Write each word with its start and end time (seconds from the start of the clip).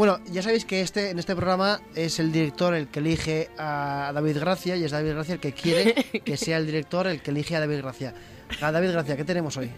Bueno, 0.00 0.20
ya 0.30 0.44
sabéis 0.44 0.64
que 0.64 0.80
este 0.80 1.10
en 1.10 1.18
este 1.18 1.34
programa 1.34 1.80
es 1.96 2.20
el 2.20 2.30
director 2.30 2.72
el 2.72 2.86
que 2.86 3.00
elige 3.00 3.50
a 3.58 4.12
David 4.14 4.38
Gracia 4.38 4.76
y 4.76 4.84
es 4.84 4.92
David 4.92 5.14
Gracia 5.14 5.34
el 5.34 5.40
que 5.40 5.52
quiere 5.52 5.92
que 6.24 6.36
sea 6.36 6.58
el 6.58 6.66
director 6.66 7.08
el 7.08 7.20
que 7.20 7.32
elige 7.32 7.56
a 7.56 7.60
David 7.60 7.78
Gracia. 7.78 8.14
A 8.60 8.70
David 8.70 8.92
Gracia, 8.92 9.16
¿qué 9.16 9.24
tenemos 9.24 9.56
hoy? 9.56 9.72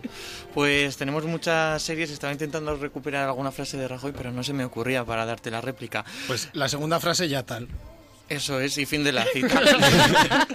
Pues 0.53 0.99
tenemos 0.99 1.25
muchas 1.25 1.83
series, 1.83 2.11
estaba 2.11 2.35
intentando 2.35 2.77
recuperar 2.77 3.29
alguna 3.29 3.51
frase 3.51 3.79
de 3.79 3.89
Rajoy, 3.89 4.13
pero 4.13 4.31
no 4.31 4.45
se 4.45 4.53
me 4.53 4.63
ocurría 4.63 5.07
para 5.07 5.25
darte 5.25 5.51
la 5.51 5.63
réplica. 5.63 6.05
Pues 6.27 6.51
la 6.53 6.69
segunda 6.69 7.01
frase 7.01 7.27
ya 7.27 7.43
tal. 7.47 7.67
Eso 8.31 8.61
es, 8.61 8.79
y 8.79 8.87
fin 8.87 9.03
de 9.03 9.11
la 9.11 9.25
cita. 9.25 9.61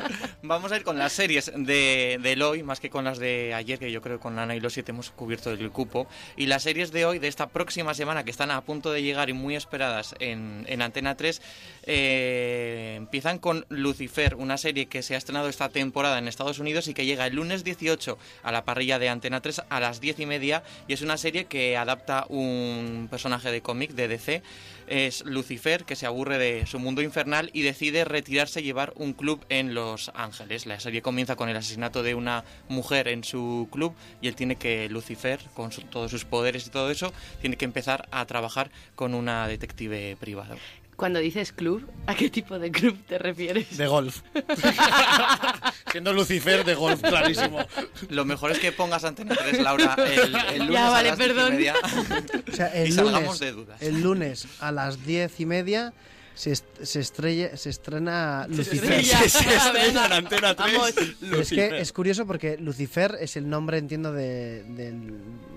Vamos 0.43 0.71
a 0.71 0.77
ir 0.77 0.83
con 0.83 0.97
las 0.97 1.11
series 1.11 1.51
de, 1.53 2.17
del 2.23 2.41
hoy, 2.41 2.63
más 2.63 2.79
que 2.79 2.89
con 2.89 3.03
las 3.03 3.19
de 3.19 3.53
ayer, 3.53 3.79
que 3.79 3.91
yo 3.91 4.01
creo 4.01 4.17
que 4.17 4.23
con 4.23 4.39
Ana 4.39 4.55
y 4.55 4.61
los 4.61 4.71
siete 4.71 4.93
hemos 4.93 5.09
cubierto 5.09 5.51
el 5.51 5.71
cupo. 5.71 6.07
Y 6.37 6.45
las 6.45 6.63
series 6.63 6.93
de 6.93 7.05
hoy, 7.05 7.19
de 7.19 7.27
esta 7.27 7.49
próxima 7.49 7.93
semana, 7.93 8.23
que 8.23 8.31
están 8.31 8.49
a 8.49 8.61
punto 8.61 8.93
de 8.93 9.03
llegar 9.03 9.29
y 9.29 9.33
muy 9.33 9.57
esperadas 9.57 10.15
en, 10.19 10.63
en 10.69 10.81
Antena 10.81 11.17
3, 11.17 11.41
eh, 11.83 12.93
empiezan 12.95 13.39
con 13.39 13.65
Lucifer, 13.67 14.35
una 14.35 14.57
serie 14.57 14.85
que 14.85 15.03
se 15.03 15.15
ha 15.15 15.17
estrenado 15.17 15.49
esta 15.49 15.67
temporada 15.67 16.17
en 16.17 16.29
Estados 16.29 16.59
Unidos 16.59 16.87
y 16.87 16.93
que 16.93 17.05
llega 17.05 17.27
el 17.27 17.35
lunes 17.35 17.65
18 17.65 18.17
a 18.43 18.51
la 18.53 18.63
parrilla 18.63 18.99
de 18.99 19.09
Antena 19.09 19.41
3 19.41 19.63
a 19.67 19.79
las 19.81 19.99
10 19.99 20.21
y 20.21 20.25
media. 20.25 20.63
Y 20.87 20.93
es 20.93 21.01
una 21.01 21.17
serie 21.17 21.43
que 21.43 21.75
adapta 21.75 22.25
un 22.29 23.09
personaje 23.11 23.51
de 23.51 23.61
cómic 23.61 23.91
de 23.91 24.07
DC 24.07 24.43
es 24.87 25.23
Lucifer, 25.25 25.83
que 25.85 25.95
se 25.95 26.05
aburre 26.05 26.37
de 26.37 26.65
su 26.65 26.79
mundo 26.79 27.01
infernal 27.01 27.49
y 27.53 27.61
decide 27.61 28.05
retirarse 28.05 28.61
y 28.61 28.63
llevar 28.63 28.93
un 28.95 29.13
club 29.13 29.45
en 29.49 29.73
Los 29.73 30.11
Ángeles. 30.15 30.65
La 30.65 30.79
serie 30.79 31.01
comienza 31.01 31.35
con 31.35 31.49
el 31.49 31.57
asesinato 31.57 32.03
de 32.03 32.15
una 32.15 32.43
mujer 32.69 33.07
en 33.07 33.23
su 33.23 33.67
club 33.71 33.93
y 34.21 34.27
él 34.27 34.35
tiene 34.35 34.55
que, 34.55 34.87
Lucifer, 34.89 35.39
con 35.53 35.71
su- 35.71 35.81
todos 35.81 36.11
sus 36.11 36.25
poderes 36.25 36.67
y 36.67 36.69
todo 36.69 36.91
eso, 36.91 37.13
tiene 37.41 37.55
que 37.57 37.65
empezar 37.65 38.07
a 38.11 38.25
trabajar 38.25 38.69
con 38.95 39.13
una 39.13 39.47
detective 39.47 40.17
privada. 40.19 40.55
Cuando 40.95 41.19
dices 41.19 41.51
club, 41.51 41.85
¿a 42.07 42.15
qué 42.15 42.29
tipo 42.29 42.57
de 42.57 42.71
club 42.71 42.97
te 43.05 43.17
refieres? 43.17 43.77
De 43.77 43.85
golf. 43.87 44.21
Siendo 45.91 46.13
Lucifer 46.13 46.63
de 46.65 46.75
golf, 46.75 47.01
clarísimo. 47.01 47.59
Lo 48.09 48.25
mejor 48.25 48.51
es 48.51 48.59
que 48.59 48.71
pongas 48.71 49.03
Antena 49.03 49.35
3, 49.35 49.61
Laura, 49.61 49.95
el, 49.97 50.35
el 50.53 50.59
lunes 50.67 50.73
Ya, 50.73 50.87
a 50.87 50.89
vale, 50.89 51.09
las 51.09 51.17
diez 51.17 51.29
y 51.29 51.33
perdón. 51.33 51.51
media. 51.53 51.75
O 52.51 52.55
sea, 52.55 52.71
Y 52.75 52.87
el 52.87 52.93
salgamos 52.93 53.23
lunes, 53.23 53.39
de 53.39 53.51
dudas. 53.51 53.81
el 53.81 54.01
lunes 54.01 54.47
a 54.59 54.71
las 54.71 55.05
diez 55.05 55.39
y 55.39 55.45
media 55.45 55.93
se, 56.33 56.51
est- 56.51 56.81
se, 56.83 56.99
estrella, 56.99 57.55
se 57.57 57.69
estrena 57.69 58.45
Lucifer. 58.49 58.91
estrella. 58.93 59.19
Se 59.29 59.55
estrena 59.55 60.05
en 60.07 60.13
Antena 60.13 60.55
3. 60.55 60.73
Vamos. 60.73 60.93
Es 61.39 61.49
que 61.49 61.77
es 61.79 61.93
curioso 61.93 62.25
porque 62.25 62.57
Lucifer 62.57 63.17
es 63.19 63.35
el 63.37 63.49
nombre, 63.49 63.77
entiendo, 63.77 64.11
de, 64.13 64.63
del, 64.63 65.13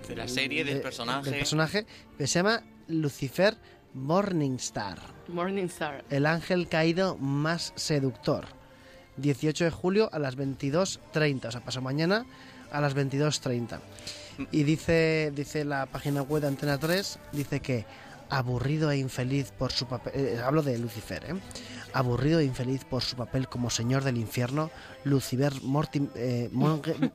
De 0.08 0.16
la 0.16 0.28
serie, 0.28 0.64
del 0.64 0.80
personaje. 0.80 1.30
del 1.30 1.38
personaje, 1.40 1.86
se 2.18 2.26
llama 2.26 2.62
Lucifer 2.88 3.56
Morningstar, 3.98 4.98
Morningstar. 5.28 6.04
el 6.08 6.26
ángel 6.26 6.68
caído 6.68 7.16
más 7.16 7.72
seductor. 7.76 8.46
18 9.16 9.64
de 9.64 9.70
julio 9.70 10.08
a 10.12 10.20
las 10.20 10.38
22.30, 10.38 11.46
o 11.46 11.50
sea, 11.50 11.60
pasado 11.60 11.82
mañana 11.82 12.24
a 12.70 12.80
las 12.80 12.94
22.30. 12.94 13.80
Y 14.52 14.62
dice, 14.62 15.32
dice 15.34 15.64
la 15.64 15.86
página 15.86 16.22
web 16.22 16.42
de 16.42 16.48
Antena 16.48 16.78
3, 16.78 17.18
dice 17.32 17.58
que 17.60 17.84
aburrido 18.30 18.90
e 18.90 18.98
infeliz 18.98 19.52
por 19.56 19.72
su 19.72 19.86
papel, 19.86 20.12
eh, 20.14 20.40
hablo 20.44 20.62
de 20.62 20.78
Lucifer, 20.78 21.24
¿eh? 21.24 21.34
aburrido 21.94 22.40
e 22.40 22.44
infeliz 22.44 22.84
por 22.84 23.02
su 23.02 23.16
papel 23.16 23.48
como 23.48 23.70
señor 23.70 24.04
del 24.04 24.18
infierno, 24.18 24.70
Lucifer 25.04 25.52
Mortim, 25.62 26.08
eh, 26.14 26.48
Mortinger. 26.52 27.10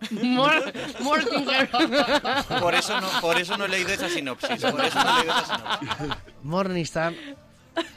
Por 2.59 2.73
eso, 2.75 2.99
no, 3.01 3.07
por 3.21 3.37
eso 3.39 3.57
no 3.57 3.65
he 3.65 3.69
leído 3.69 3.89
esa 3.89 4.09
sinopsis. 4.09 4.61
Por 4.61 4.83
eso 4.83 5.03
no 5.03 5.15
he 5.15 5.19
leído 5.19 5.33
esa 5.39 5.79
sinopsis. 5.79 6.17
Morningstar 6.43 7.13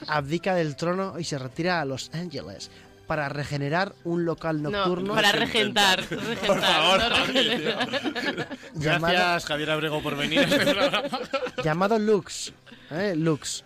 abdica 0.07 0.55
del 0.55 0.77
trono 0.77 1.19
y 1.19 1.25
se 1.25 1.39
retira 1.39 1.81
a 1.81 1.85
Los 1.85 2.11
Ángeles 2.15 2.71
para 3.07 3.29
regenerar 3.29 3.93
un 4.05 4.25
local 4.25 4.63
nocturno 4.63 5.09
No, 5.09 5.15
para 5.15 5.31
regentar. 5.33 6.01
regentar, 6.01 6.47
Por 6.47 6.61
favor. 6.61 6.99
no 6.99 7.09
regenerar. 7.27 8.49
llamado, 8.75 9.15
Gracias, 9.15 9.45
Javier 9.47 9.71
Abrego, 9.71 10.03
por 10.03 10.17
venir 10.17 10.41
este 10.41 10.75
llamado 11.63 11.99
Lux. 12.01 12.53
¿Eh? 12.91 13.15
Lux. 13.17 13.65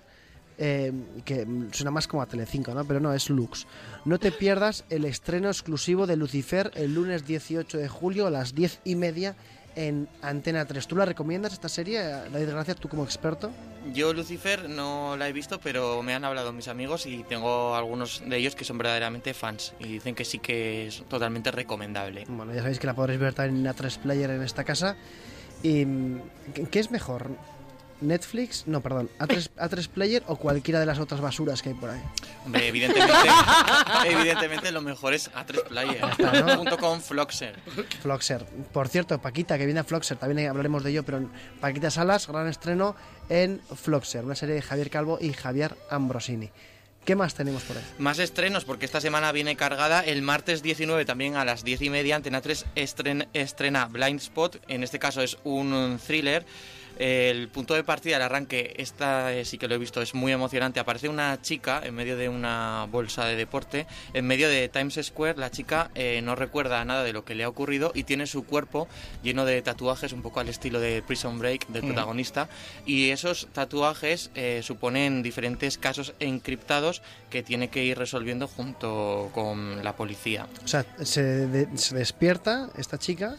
Eh, 0.63 0.93
que 1.25 1.47
suena 1.73 1.91
más 1.91 2.07
como 2.07 2.21
a 2.21 2.27
Telecinco, 2.27 2.75
¿no? 2.75 2.85
Pero 2.85 3.01
no, 3.01 3.15
es 3.15 3.31
Lux. 3.31 3.67
No 4.05 4.19
te 4.19 4.31
pierdas 4.31 4.85
el 4.91 5.07
estreno 5.07 5.49
exclusivo 5.49 6.07
de 6.07 6.17
Lucifer 6.17 6.71
el 6.75 6.95
lunes 6.95 7.27
18 7.27 7.79
de 7.79 7.89
julio 7.89 8.27
a 8.27 8.31
las 8.31 8.55
10 8.55 8.81
y 8.85 8.95
media 8.95 9.37
en 9.77 10.09
Antena 10.21 10.67
3. 10.67 10.87
¿Tú 10.87 10.97
la 10.97 11.07
recomiendas 11.07 11.55
esta 11.55 11.69
serie, 11.69 12.03
David 12.03 12.51
Gracia, 12.51 12.75
tú 12.75 12.89
como 12.89 13.05
experto? 13.05 13.51
Yo 13.95 14.13
Lucifer 14.13 14.69
no 14.69 15.17
la 15.17 15.29
he 15.29 15.33
visto, 15.33 15.59
pero 15.61 16.03
me 16.03 16.13
han 16.13 16.25
hablado 16.25 16.53
mis 16.53 16.69
amigos 16.69 17.07
y 17.07 17.25
tengo 17.25 17.75
algunos 17.75 18.23
de 18.27 18.37
ellos 18.37 18.55
que 18.55 18.65
son 18.65 18.77
verdaderamente 18.77 19.33
fans 19.33 19.73
y 19.79 19.89
dicen 19.89 20.15
que 20.15 20.25
sí 20.27 20.39
que 20.39 20.89
es 20.89 21.03
totalmente 21.09 21.51
recomendable. 21.51 22.25
Bueno, 22.29 22.53
ya 22.53 22.61
sabéis 22.61 22.79
que 22.79 22.87
la 22.87 22.95
podréis 22.95 23.21
ver 23.21 23.33
también 23.33 23.67
en 23.67 23.73
A3 23.73 23.99
Player 23.99 24.31
en 24.31 24.43
esta 24.43 24.65
casa. 24.65 24.97
¿Y 25.63 25.87
mm, 25.87 26.21
qué 26.71 26.79
es 26.79 26.91
mejor? 26.91 27.31
¿Netflix? 28.01 28.65
No, 28.67 28.81
perdón. 28.81 29.09
¿A3, 29.19 29.51
A3 29.59 29.89
Player 29.89 30.23
o 30.27 30.37
cualquiera 30.37 30.81
de 30.81 30.87
las 30.87 30.99
otras 30.99 31.21
basuras 31.21 31.63
que 31.63 31.71
hay 31.71 31.75
por 31.75 31.91
ahí? 31.91 32.01
Hombre, 32.45 32.69
evidentemente, 32.69 33.15
evidentemente 34.07 34.73
lo 34.73 34.81
mejor 34.83 35.15
es 35.15 35.31
A3 35.33 35.65
Player. 35.69 36.57
Junto 36.57 36.79
con 36.79 37.01
Floxer. 37.03 37.57
Floxer. 38.03 38.45
Por 38.73 38.89
cierto, 38.89 39.21
Paquita, 39.21 39.59
que 39.59 39.65
viene 39.67 39.81
a 39.81 39.85
Floxer, 39.85 40.17
también 40.17 40.49
hablaremos 40.49 40.83
de 40.85 40.91
ello, 40.91 41.03
pero 41.05 41.19
en 41.19 41.31
Paquita 41.61 41.91
Salas, 41.91 42.27
gran 42.27 42.49
estreno 42.49 42.97
en 43.29 43.61
Floxer, 43.75 44.25
una 44.25 44.35
serie 44.35 44.55
de 44.55 44.63
Javier 44.63 44.91
Calvo 44.91 45.19
y 45.21 45.33
Javier 45.33 45.77
Ambrosini. 45.91 46.51
¿Qué 47.05 47.17
más 47.17 47.35
tenemos 47.35 47.63
por 47.63 47.79
ahí? 47.79 47.85
Más 47.99 48.19
estrenos, 48.19 48.67
porque 48.67 48.85
esta 48.85 49.01
semana 49.01 49.33
viene 49.33 49.57
cargada. 49.57 50.01
El 50.05 50.21
martes 50.21 50.63
19, 50.63 51.07
también 51.07 51.35
a 51.37 51.47
las 51.47 51.65
10 51.65 51.81
y 51.81 51.91
media, 51.91 52.17
Antena 52.17 52.43
3 52.43 52.67
estren- 52.77 53.27
estrena 53.33 53.87
Blind 53.87 54.21
Spot. 54.21 54.63
En 54.69 54.83
este 54.83 54.99
caso 54.99 55.23
es 55.23 55.39
un 55.45 55.99
thriller. 56.07 56.45
El 57.03 57.49
punto 57.49 57.73
de 57.73 57.83
partida, 57.83 58.17
el 58.17 58.23
arranque, 58.23 58.75
esta 58.77 59.33
eh, 59.33 59.47
sí 59.47 59.57
que 59.57 59.69
lo 59.69 59.75
he 59.75 59.79
visto, 59.79 60.03
es 60.03 60.13
muy 60.15 60.33
emocionante. 60.33 60.81
Aparece 60.81 61.09
una 61.09 61.41
chica 61.41 61.81
en 61.83 61.95
medio 61.95 62.15
de 62.19 62.29
una 62.29 62.87
bolsa 62.91 63.25
de 63.25 63.37
deporte, 63.37 63.87
en 64.13 64.27
medio 64.27 64.51
de 64.51 64.69
Times 64.69 65.01
Square. 65.03 65.39
La 65.39 65.51
chica 65.51 65.91
eh, 65.95 66.21
no 66.23 66.35
recuerda 66.35 66.85
nada 66.85 67.03
de 67.03 67.15
lo 67.15 67.25
que 67.25 67.35
le 67.35 67.45
ha 67.45 67.49
ocurrido 67.49 67.91
y 67.95 68.05
tiene 68.05 68.27
su 68.27 68.45
cuerpo 68.45 68.87
lleno 69.23 69.47
de 69.47 69.63
tatuajes, 69.63 70.13
un 70.13 70.21
poco 70.21 70.41
al 70.41 70.51
estilo 70.51 70.79
de 70.79 71.01
Prison 71.01 71.39
Break 71.39 71.69
del 71.69 71.85
protagonista. 71.85 72.51
Y 72.85 73.09
esos 73.09 73.49
tatuajes 73.55 74.31
eh, 74.35 74.61
suponen 74.63 75.23
diferentes 75.23 75.79
casos 75.79 76.13
encriptados 76.21 77.01
que 77.31 77.43
tiene 77.43 77.69
que 77.71 77.83
ir 77.83 77.97
resolviendo 77.97 78.47
junto 78.47 79.31
con 79.33 79.83
la 79.83 79.97
policía. 79.97 80.47
O 80.63 80.69
sea, 80.69 80.85
se, 81.03 81.23
de- 81.23 81.79
se 81.79 81.95
despierta 81.95 82.69
esta 82.77 82.99
chica 82.99 83.37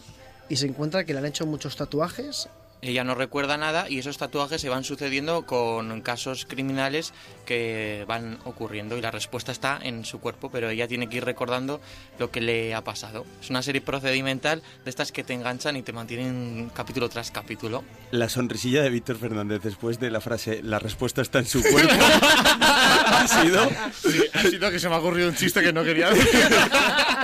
y 0.48 0.56
se 0.56 0.66
encuentra 0.66 1.04
que 1.04 1.12
le 1.12 1.20
han 1.20 1.26
hecho 1.26 1.46
muchos 1.46 1.76
tatuajes. 1.76 2.48
Ella 2.84 3.04
no 3.04 3.14
recuerda 3.14 3.56
nada 3.56 3.88
y 3.88 4.00
esos 4.00 4.18
tatuajes 4.18 4.60
se 4.60 4.68
van 4.68 4.82
sucediendo 4.82 5.46
con 5.46 6.00
casos 6.00 6.46
criminales 6.46 7.14
que 7.46 8.04
van 8.08 8.40
ocurriendo 8.44 8.98
y 8.98 9.00
la 9.00 9.12
respuesta 9.12 9.52
está 9.52 9.78
en 9.80 10.04
su 10.04 10.18
cuerpo, 10.18 10.50
pero 10.50 10.68
ella 10.68 10.88
tiene 10.88 11.08
que 11.08 11.18
ir 11.18 11.24
recordando 11.24 11.80
lo 12.18 12.32
que 12.32 12.40
le 12.40 12.74
ha 12.74 12.82
pasado. 12.82 13.24
Es 13.40 13.50
una 13.50 13.62
serie 13.62 13.82
procedimental 13.82 14.64
de 14.84 14.90
estas 14.90 15.12
que 15.12 15.22
te 15.22 15.32
enganchan 15.32 15.76
y 15.76 15.82
te 15.82 15.92
mantienen 15.92 16.72
capítulo 16.74 17.08
tras 17.08 17.30
capítulo. 17.30 17.84
La 18.10 18.28
sonrisilla 18.28 18.82
de 18.82 18.90
Víctor 18.90 19.16
Fernández 19.16 19.62
después 19.62 20.00
de 20.00 20.10
la 20.10 20.20
frase 20.20 20.60
la 20.64 20.80
respuesta 20.80 21.22
está 21.22 21.38
en 21.38 21.46
su 21.46 21.62
cuerpo 21.62 21.94
ha 22.60 23.28
sido 23.28 23.70
Sí, 23.92 24.24
ha 24.34 24.42
sido 24.42 24.70
que 24.72 24.80
se 24.80 24.88
me 24.88 24.96
ha 24.96 24.98
ocurrido 24.98 25.28
un 25.28 25.36
chiste 25.36 25.62
que 25.62 25.72
no 25.72 25.84
quería 25.84 26.10
decir. 26.10 26.28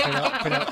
Pero, 0.04 0.32
pero, 0.44 0.66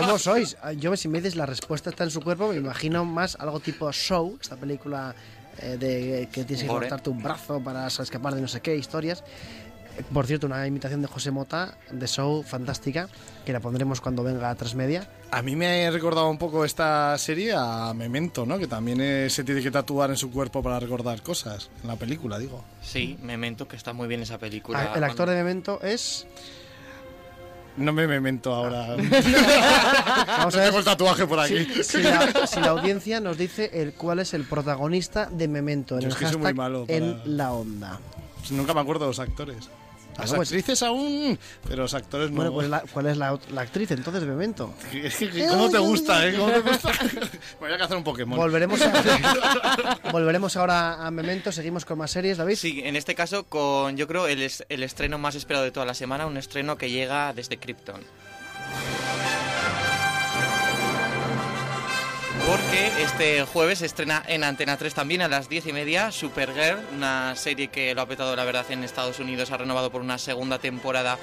¿cómo 0.00 0.18
sois? 0.18 0.56
Yo, 0.78 0.96
si 0.96 1.08
me 1.08 1.18
dices 1.18 1.36
la 1.36 1.46
respuesta 1.46 1.90
está 1.90 2.04
en 2.04 2.10
su 2.10 2.20
cuerpo, 2.20 2.48
me 2.48 2.56
imagino 2.56 3.04
más 3.04 3.36
algo 3.40 3.60
tipo 3.60 3.90
Show, 3.92 4.38
esta 4.40 4.56
película 4.56 5.14
eh, 5.60 5.76
de 5.78 6.28
que 6.32 6.44
tienes 6.44 6.62
que 6.62 6.68
cortarte 6.68 7.10
un 7.10 7.22
brazo 7.22 7.60
para 7.62 7.86
escapar 7.86 8.34
de 8.34 8.40
no 8.40 8.48
sé 8.48 8.60
qué 8.60 8.76
historias. 8.76 9.22
Eh, 9.98 10.04
Por 10.12 10.26
cierto, 10.26 10.46
una 10.46 10.64
imitación 10.66 11.02
de 11.02 11.08
José 11.08 11.30
Mota 11.32 11.76
de 11.90 12.06
Show 12.06 12.42
fantástica, 12.44 13.08
que 13.44 13.52
la 13.52 13.60
pondremos 13.60 14.00
cuando 14.00 14.22
venga 14.22 14.48
a 14.50 14.54
tres 14.54 14.74
media. 14.74 15.08
A 15.30 15.42
mí 15.42 15.56
me 15.56 15.86
ha 15.86 15.90
recordado 15.90 16.30
un 16.30 16.38
poco 16.38 16.64
esta 16.64 17.18
serie 17.18 17.52
a 17.56 17.92
Memento, 17.94 18.46
¿no? 18.46 18.58
Que 18.58 18.66
también 18.66 19.00
eh, 19.00 19.28
se 19.28 19.44
tiene 19.44 19.60
que 19.60 19.70
tatuar 19.70 20.10
en 20.10 20.16
su 20.16 20.30
cuerpo 20.30 20.62
para 20.62 20.78
recordar 20.80 21.20
cosas. 21.22 21.68
En 21.82 21.88
la 21.88 21.96
película, 21.96 22.38
digo. 22.38 22.64
Sí, 22.80 23.18
Memento, 23.22 23.66
que 23.68 23.76
está 23.76 23.92
muy 23.92 24.06
bien 24.08 24.22
esa 24.22 24.38
película. 24.38 24.92
Ah, 24.92 24.96
El 24.96 25.04
actor 25.04 25.28
de 25.28 25.34
Memento 25.36 25.80
es. 25.82 26.26
No 27.78 27.92
me 27.92 28.06
memento 28.06 28.54
ahora. 28.54 28.88
Vamos 28.96 30.54
a 30.54 30.58
Tengo 30.58 30.66
el 30.68 30.72
ver 30.74 30.84
tatuaje 30.84 31.26
por 31.26 31.40
aquí. 31.40 31.64
si, 31.64 31.84
si 31.84 32.02
la, 32.02 32.46
si 32.46 32.60
la 32.60 32.68
audiencia 32.70 33.20
nos 33.20 33.38
dice 33.38 33.70
el 33.72 33.92
cuál 33.92 34.18
es 34.18 34.34
el 34.34 34.44
protagonista 34.44 35.26
de 35.30 35.48
Memento 35.48 35.94
en 35.94 36.02
Yo 36.02 36.06
el 36.08 36.12
es 36.12 36.18
que 36.18 36.26
soy 36.26 36.36
muy 36.38 36.54
malo 36.54 36.84
para- 36.86 36.96
en 36.98 37.36
la 37.36 37.52
onda. 37.52 38.00
Nunca 38.50 38.74
me 38.74 38.80
acuerdo 38.80 39.04
de 39.04 39.10
los 39.10 39.18
actores. 39.18 39.68
Las 40.18 40.30
Bueno, 40.30 40.36
pues- 40.40 40.48
actrices 40.52 40.82
aún, 40.82 41.38
pero 41.68 41.82
los 41.82 41.94
actores 41.94 42.30
no. 42.30 42.36
Bueno, 42.36 42.52
pues 42.52 42.68
la- 42.68 42.82
¿cuál 42.92 43.06
es 43.06 43.16
la, 43.16 43.28
actriz 43.56 43.90
entonces 43.92 44.20
de 44.22 44.26
Memento? 44.28 44.74
Es 44.92 45.14
que, 45.16 45.46
¿Cómo 45.48 45.70
te 45.70 45.78
gusta, 45.78 46.26
eh? 46.26 46.34
¿Cómo 46.36 46.50
te 46.50 46.58
gusta? 46.60 46.92
Voy 47.60 47.70
a 47.72 47.76
hacer 47.84 47.96
un 47.96 48.02
Pokémon. 48.04 48.36
Volveremos, 48.36 48.80
a- 48.82 49.98
volveremos 50.12 50.56
ahora 50.56 51.06
a 51.06 51.10
Memento, 51.12 51.52
seguimos 51.52 51.84
con 51.84 51.98
más 51.98 52.10
series, 52.10 52.36
David. 52.36 52.56
Sí, 52.56 52.82
en 52.84 52.96
este 52.96 53.14
caso 53.14 53.44
con, 53.44 53.96
yo 53.96 54.08
creo, 54.08 54.26
el 54.26 54.42
estreno 54.82 55.18
más 55.18 55.36
esperado 55.36 55.64
de 55.64 55.70
toda 55.70 55.86
la 55.86 55.94
semana, 55.94 56.26
un 56.26 56.36
estreno 56.36 56.76
que 56.76 56.90
llega 56.90 57.32
desde 57.32 57.56
Krypton. 57.58 58.00
Porque 62.48 62.90
este 63.02 63.42
jueves 63.44 63.80
se 63.80 63.86
estrena 63.86 64.22
en 64.26 64.42
Antena 64.42 64.78
3 64.78 64.94
también 64.94 65.20
a 65.20 65.28
las 65.28 65.50
10 65.50 65.66
y 65.66 65.72
media 65.74 66.10
Supergirl, 66.10 66.78
una 66.96 67.36
serie 67.36 67.68
que 67.68 67.94
lo 67.94 68.00
ha 68.00 68.06
petado 68.08 68.34
la 68.34 68.44
verdad 68.44 68.64
en 68.70 68.84
Estados 68.84 69.18
Unidos, 69.18 69.50
ha 69.50 69.58
renovado 69.58 69.90
por 69.92 70.00
una 70.00 70.16
segunda 70.16 70.58
temporada 70.58 71.18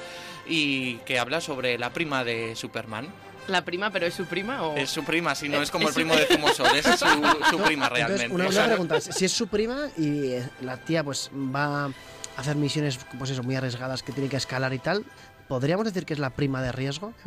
y 0.46 0.98
que 0.98 1.18
habla 1.18 1.42
sobre 1.42 1.80
la 1.80 1.90
prima 1.92 2.24
de 2.24 2.56
Superman. 2.56 3.08
¿La 3.48 3.66
prima, 3.66 3.90
pero 3.90 4.06
es 4.06 4.14
su 4.14 4.26
prima 4.26 4.62
o...? 4.64 4.76
Es 4.78 4.92
su 4.92 5.04
prima, 5.04 5.34
si 5.34 5.50
no 5.50 5.58
Es- 5.58 5.64
es 5.64 5.72
como 5.72 5.88
el 5.88 5.96
primo 5.96 6.16
de 6.16 6.26
Zumosol, 6.28 6.76
es 6.76 6.86
su, 6.86 7.06
su 7.50 7.58
prima 7.60 7.88
Entonces, 7.88 7.92
realmente. 7.92 8.26
una, 8.36 8.44
O 8.46 8.48
una 8.50 8.52
sea, 8.56 8.66
pregunta, 8.68 9.02
si 9.02 9.26
es 9.26 9.32
su 9.32 9.48
prima 9.48 9.88
y 9.98 10.32
eh, 10.34 10.50
la 10.62 10.78
tía 10.78 11.04
pues 11.04 11.32
va 11.34 11.86
a 11.86 11.90
hacer 12.38 12.56
misiones 12.56 13.00
pues 13.18 13.32
eso, 13.32 13.42
muy 13.42 13.56
arriesgadas 13.56 14.04
que 14.04 14.12
tiene 14.12 14.30
que 14.30 14.38
escalar 14.38 14.74
y 14.76 14.80
tal, 14.80 15.04
¿podríamos 15.48 15.86
decir 15.86 16.06
que 16.06 16.14
es 16.14 16.20
la 16.20 16.30
prima 16.30 16.62
de 16.62 16.72
riesgo? 16.72 17.14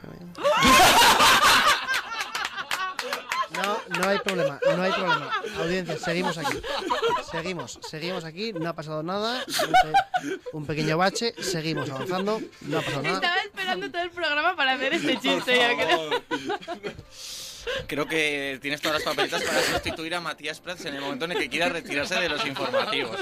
No, 3.63 3.99
no 4.01 4.09
hay 4.09 4.19
problema, 4.21 4.61
no 4.77 4.83
hay 4.83 4.93
problema. 4.93 5.31
Audiencia, 5.59 5.99
seguimos 5.99 6.39
aquí. 6.39 6.59
Seguimos, 7.31 7.79
seguimos 7.89 8.25
aquí, 8.25 8.53
no 8.53 8.69
ha 8.69 8.73
pasado 8.75 9.03
nada. 9.03 9.45
Un, 9.47 9.73
pe- 9.73 10.41
un 10.53 10.67
pequeño 10.67 10.97
bache, 10.97 11.35
seguimos 11.43 11.91
avanzando, 11.91 12.41
no 12.63 12.79
ha 12.79 12.83
pasado 12.83 13.03
nada. 13.03 13.15
Estaba 13.17 13.37
esperando 13.43 13.91
todo 13.91 14.03
el 14.03 14.11
programa 14.11 14.57
para 14.57 14.75
hacer 14.75 14.95
este 14.95 15.19
chiste, 15.19 15.59
yo 15.59 15.77
creo. 15.77 16.11
Creo 17.87 18.07
que 18.07 18.59
tienes 18.61 18.81
todas 18.81 18.99
las 18.99 19.05
papeletas 19.05 19.43
para 19.43 19.63
sustituir 19.63 20.15
a 20.15 20.21
Matías 20.21 20.61
Prats 20.61 20.85
en 20.85 20.95
el 20.95 21.01
momento 21.01 21.25
en 21.25 21.33
el 21.33 21.39
que 21.39 21.49
quiera 21.49 21.69
retirarse 21.69 22.15
de 22.17 22.29
los 22.29 22.45
informativos. 22.47 23.17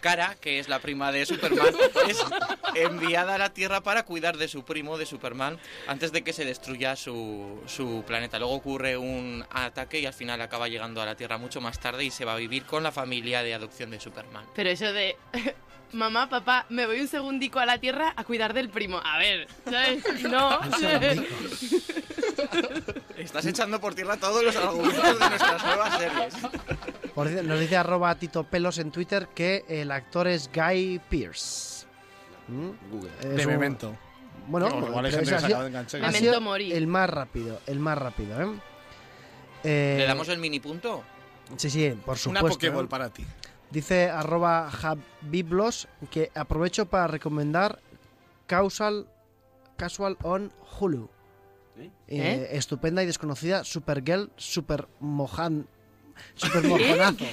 Cara, 0.00 0.36
que 0.40 0.58
es 0.58 0.68
la 0.68 0.78
prima 0.78 1.12
de 1.12 1.26
Superman, 1.26 1.74
es 2.08 2.24
enviada 2.74 3.34
a 3.34 3.38
la 3.38 3.52
Tierra 3.52 3.82
para 3.82 4.04
cuidar 4.04 4.36
de 4.36 4.48
su 4.48 4.64
primo, 4.64 4.98
de 4.98 5.06
Superman, 5.06 5.58
antes 5.86 6.12
de 6.12 6.22
que 6.22 6.32
se 6.32 6.44
destruya 6.44 6.96
su, 6.96 7.60
su 7.66 8.04
planeta. 8.06 8.38
Luego 8.38 8.54
ocurre 8.54 8.96
un 8.96 9.44
ataque 9.50 10.00
y 10.00 10.06
al 10.06 10.14
final 10.14 10.40
acaba 10.40 10.68
llegando 10.68 11.02
a 11.02 11.06
la 11.06 11.16
Tierra 11.16 11.38
mucho 11.38 11.60
más 11.60 11.78
tarde 11.80 12.04
y 12.04 12.10
se 12.10 12.24
va 12.24 12.34
a 12.34 12.36
vivir 12.36 12.64
con 12.64 12.82
la 12.82 12.92
familia 12.92 13.42
de 13.42 13.54
adopción 13.54 13.90
de 13.90 14.00
Superman. 14.00 14.44
Pero 14.54 14.70
eso 14.70 14.92
de... 14.92 15.16
Mamá, 15.92 16.28
papá, 16.28 16.66
me 16.68 16.84
voy 16.84 17.00
un 17.00 17.08
segundico 17.08 17.58
a 17.58 17.64
la 17.64 17.78
tierra 17.78 18.12
a 18.14 18.22
cuidar 18.24 18.52
del 18.52 18.68
primo. 18.68 19.00
A 19.02 19.16
ver, 19.16 19.48
¿sabes? 19.64 20.04
No. 20.24 20.60
Estás 23.18 23.44
echando 23.46 23.80
por 23.80 23.94
tierra 23.94 24.16
todos 24.16 24.42
los 24.44 24.54
argumentos 24.56 25.18
de 25.18 25.28
nuestras 25.28 25.64
nuevas 25.64 25.98
series. 25.98 26.34
Por 27.14 27.30
nos 27.42 27.60
dice 27.60 27.76
arroba 27.76 28.14
Tito 28.14 28.44
Pelos 28.44 28.78
en 28.78 28.90
Twitter 28.92 29.28
que 29.34 29.64
el 29.68 29.90
actor 29.90 30.28
es 30.28 30.48
Guy 30.54 31.00
Pearce. 31.10 31.86
¿Mm? 32.46 32.70
Google. 32.90 33.10
Es 33.20 33.36
De 33.36 33.46
un- 33.46 33.52
Memento. 33.52 33.96
Bueno, 34.46 34.70
No, 34.70 34.86
igual 34.86 35.04
pero 35.10 35.18
ha 35.18 35.24
sido- 35.24 35.36
ha 36.06 36.12
sido 36.12 36.36
el 36.58 36.86
más 36.86 37.10
rápido, 37.10 37.60
el 37.66 37.78
más 37.80 37.98
rápido, 37.98 38.40
¿eh? 38.40 38.58
Eh, 39.64 39.96
¿Le 39.98 40.06
damos 40.06 40.28
el 40.28 40.38
mini 40.38 40.60
punto? 40.60 41.02
Sí, 41.56 41.68
sí, 41.68 41.90
por 42.04 42.12
Una 42.12 42.16
supuesto. 42.16 42.48
Pokéball 42.48 42.84
¿eh? 42.86 42.88
para 42.88 43.10
ti. 43.10 43.26
Dice 43.70 44.08
arroba 44.08 44.70
Javiblos 44.70 45.88
que 46.10 46.30
aprovecho 46.34 46.86
para 46.86 47.08
recomendar 47.08 47.80
Causal, 48.46 49.06
Casual 49.76 50.16
on 50.22 50.50
Hulu. 50.80 51.10
¿Eh? 51.80 51.90
Eh, 52.08 52.48
Estupenda 52.52 53.02
y 53.02 53.06
desconocida 53.06 53.64
Supergirl 53.64 54.30
Super 54.36 54.88
Mojan. 55.00 55.66
Super 56.34 56.64
mojonazo. 56.64 57.24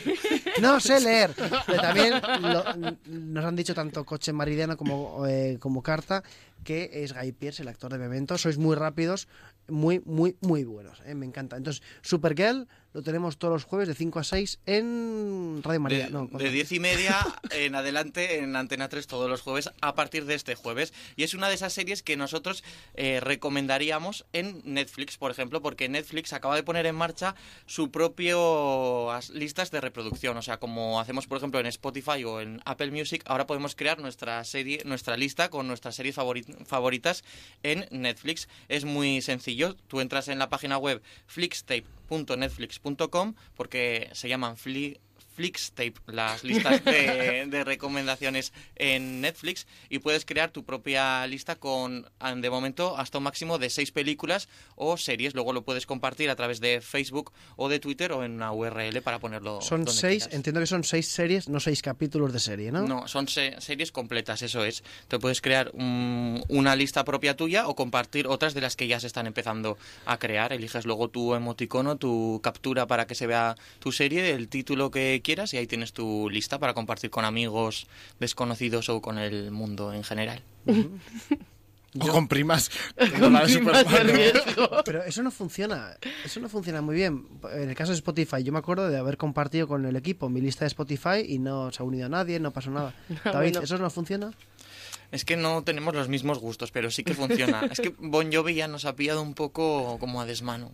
No 0.62 0.80
sé 0.80 1.00
leer. 1.02 1.32
Pero 1.66 1.82
también 1.82 2.14
lo- 2.42 2.64
nos 3.08 3.44
han 3.44 3.56
dicho 3.56 3.74
tanto 3.74 4.06
Coche 4.06 4.32
Maridiano 4.32 4.78
como, 4.78 5.26
eh, 5.26 5.58
como 5.60 5.82
Carta 5.82 6.22
que 6.64 6.90
es 7.04 7.14
Guy 7.14 7.32
Pearce, 7.32 7.64
el 7.64 7.68
actor 7.68 7.92
de 7.92 7.98
Memento. 7.98 8.38
Sois 8.38 8.58
muy 8.60 8.76
rápidos, 8.76 9.28
muy, 9.68 10.02
muy, 10.06 10.36
muy 10.42 10.64
buenos. 10.66 11.02
eh, 11.06 11.16
me 11.16 11.26
encanta. 11.26 11.58
Entonces, 11.58 11.82
Supergirl 12.04 12.68
lo 12.96 13.02
tenemos 13.02 13.38
todos 13.38 13.54
los 13.54 13.64
jueves 13.66 13.90
de 13.90 13.94
5 13.94 14.20
a 14.20 14.24
6 14.24 14.60
en 14.66 15.60
Radio 15.64 15.82
María. 15.82 16.06
De, 16.06 16.12
no, 16.12 16.22
de 16.24 16.28
¿cuándo? 16.30 16.50
10 16.50 16.72
y 16.72 16.80
media 16.80 17.18
en 17.52 17.76
adelante 17.76 18.40
en 18.40 18.56
Antena 18.56 18.88
3 18.88 19.06
todos 19.06 19.30
los 19.30 19.42
jueves 19.42 19.70
a 19.82 19.96
partir 19.96 20.24
de 20.26 20.34
este 20.36 20.56
jueves. 20.56 20.94
Y 21.18 21.24
es 21.24 21.34
una 21.34 21.50
de 21.50 21.56
esas 21.56 21.74
series 21.74 22.04
que 22.04 22.16
nosotros 22.16 22.64
eh, 22.94 23.20
recomendaríamos 23.22 24.26
en 24.32 24.62
Netflix, 24.64 25.18
por 25.18 25.30
ejemplo, 25.30 25.62
porque 25.62 25.90
Netflix 25.90 26.32
acaba 26.32 26.56
de 26.56 26.64
poner 26.64 26.86
en 26.86 26.96
marcha 26.96 27.36
su 27.66 27.92
propio 27.92 29.12
as- 29.12 29.30
listas 29.30 29.72
de 29.72 29.82
reproducción. 29.82 30.38
O 30.38 30.42
sea, 30.42 30.58
como 30.58 31.02
hacemos, 31.02 31.28
por 31.28 31.38
ejemplo, 31.38 31.60
en 31.60 31.66
Spotify 31.66 32.24
o 32.24 32.40
en 32.40 32.62
Apple 32.64 32.92
Music, 32.92 33.24
ahora 33.26 33.46
podemos 33.46 33.76
crear 33.76 34.00
nuestra 34.00 34.42
serie, 34.46 34.82
nuestra 34.86 35.18
lista 35.18 35.50
con 35.50 35.68
nuestras 35.68 35.96
series 35.96 36.16
favori- 36.18 36.66
favoritas 36.66 37.26
en 37.62 37.88
Netflix. 37.92 38.48
Es 38.70 38.86
muy 38.86 39.22
sencillo. 39.22 39.76
Tú 39.90 40.00
entras 40.00 40.30
en 40.30 40.40
la 40.40 40.48
página 40.50 40.78
web 40.78 41.02
flixtape.netflix.com 42.08 43.34
porque 43.56 44.10
se 44.14 44.30
llaman 44.30 44.58
Fli- 44.58 45.00
Flixtape, 45.36 45.94
las 46.08 46.44
listas 46.46 46.84
de, 46.86 47.46
de 47.48 47.64
recomendaciones 47.64 48.54
en 48.76 49.22
Netflix 49.22 49.68
y 49.90 50.00
puedes 50.00 50.26
crear 50.26 50.52
tu 50.52 50.64
propia 50.64 51.28
lista 51.28 51.56
con, 51.56 52.10
ah, 52.20 52.34
de 52.34 52.50
momento, 52.50 52.98
hasta 52.98 53.18
un 53.18 53.26
máximo 53.26 53.58
de 53.58 53.70
seis 53.70 53.92
películas 53.92 54.48
o 54.76 54.98
series. 54.98 55.34
Luego 55.36 55.54
lo 55.54 55.64
puedes 55.64 55.86
compartir 55.86 56.30
a 56.30 56.36
través 56.36 56.60
de 56.62 56.82
Facebook 56.82 57.32
o 57.58 57.70
de 57.70 57.80
Twitter 57.80 58.12
o 58.14 58.24
en 58.24 58.32
una 58.34 58.52
URL 58.54 59.02
para 59.02 59.20
ponerlo 59.20 59.62
Son 59.62 59.84
donde 59.84 60.00
seis, 60.00 60.24
quieras. 60.24 60.36
entiendo 60.36 60.60
que 60.62 60.68
son 60.68 60.84
seis 60.84 61.08
series, 61.08 61.50
no 61.50 61.60
seis 61.60 61.82
capítulos 61.82 62.32
de 62.34 62.40
serie, 62.40 62.72
¿no? 62.72 62.82
No, 62.88 63.08
son 63.08 63.28
se- 63.28 63.60
series 63.60 63.92
completas, 63.92 64.42
eso 64.42 64.64
es. 64.64 64.84
Te 65.08 65.20
puedes 65.20 65.42
crear 65.42 65.72
un- 65.74 66.44
una 66.48 66.76
lista 66.76 67.04
propia 67.04 67.36
tuya 67.36 67.68
o 67.68 67.76
compartir 67.76 68.28
otras 68.28 68.54
de 68.54 68.62
las 68.62 68.76
que 68.76 68.88
ya 68.88 69.00
se 69.00 69.08
están 69.08 69.28
empezando 69.28 69.78
a 70.06 70.18
crear. 70.18 70.54
Eliges 70.54 70.86
luego 70.86 71.10
tu 71.10 71.36
emoticono, 71.36 71.98
tu 71.98 72.40
captura 72.44 72.88
para 72.88 73.06
que 73.08 73.16
se 73.16 73.28
vea 73.28 73.56
tu 73.80 73.92
serie, 73.92 74.32
el 74.32 74.48
título 74.48 74.92
que 74.92 75.22
quieras 75.26 75.54
y 75.54 75.58
ahí 75.58 75.68
tienes 75.68 75.92
tu 75.92 76.30
lista 76.30 76.60
para 76.60 76.74
compartir 76.74 77.10
con 77.10 77.26
amigos 77.26 77.88
desconocidos 78.20 78.88
o 78.90 79.02
con 79.02 79.18
el 79.18 79.52
mundo 79.52 79.92
en 79.92 80.04
general. 80.04 80.42
O 81.98 82.08
con 82.08 82.28
primas. 82.28 82.70
la. 82.98 84.82
Pero 84.84 85.04
eso 85.04 85.24
no 85.24 85.32
funciona, 85.32 85.96
eso 86.26 86.42
no 86.42 86.50
funciona 86.50 86.82
muy 86.82 86.96
bien. 86.96 87.26
En 87.54 87.70
el 87.70 87.76
caso 87.76 87.92
de 87.92 87.96
Spotify, 87.96 88.44
yo 88.44 88.52
me 88.52 88.60
acuerdo 88.60 88.90
de 88.90 88.98
haber 88.98 89.16
compartido 89.16 89.66
con 89.66 89.86
el 89.86 89.96
equipo 89.96 90.30
mi 90.30 90.42
lista 90.42 90.66
de 90.66 90.68
Spotify 90.68 91.24
y 91.26 91.40
no 91.40 91.72
se 91.72 91.82
ha 91.82 91.86
unido 91.86 92.08
a 92.08 92.10
nadie, 92.10 92.40
no 92.40 92.52
pasó 92.52 92.70
nada. 92.70 92.94
David, 93.24 93.52
bueno. 93.52 93.62
¿eso 93.62 93.78
no 93.78 93.90
funciona? 93.90 94.32
Es 95.16 95.24
que 95.24 95.38
no 95.38 95.64
tenemos 95.64 95.96
los 95.96 96.10
mismos 96.10 96.40
gustos, 96.40 96.72
pero 96.72 96.92
sí 96.92 97.06
que 97.06 97.14
funciona. 97.14 97.62
es 97.72 97.80
que 97.80 97.96
Bon 98.00 98.30
Jovi 98.34 98.54
ya 98.56 98.68
nos 98.68 98.84
ha 98.84 98.98
pillado 98.98 99.22
un 99.22 99.34
poco 99.34 99.98
como 99.98 100.20
a 100.20 100.26
desmano. 100.26 100.72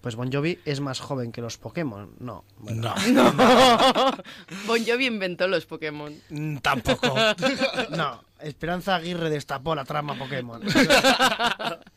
Pues 0.00 0.14
Bon 0.14 0.32
Jovi 0.32 0.60
es 0.64 0.78
más 0.78 1.00
joven 1.00 1.32
que 1.32 1.40
los 1.40 1.58
Pokémon. 1.58 2.12
No. 2.20 2.44
bueno, 2.58 2.94
No, 3.10 3.32
Bon 4.68 4.84
Jovi 4.86 5.06
inventó 5.06 5.48
los 5.48 5.66
Pokémon. 5.66 6.14
mm, 6.30 6.58
tampoco. 6.58 7.12
no. 7.90 8.22
Esperanza 8.38 8.94
Aguirre 8.94 9.28
destapó 9.28 9.74
la 9.74 9.84
trama 9.84 10.14
Pokémon. 10.16 10.62